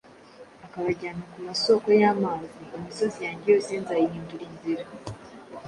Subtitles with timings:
[0.65, 2.55] akabajyana ku masoko y’amazi.
[2.77, 4.83] «Imisozi yanjye yose nzayihindura inzira,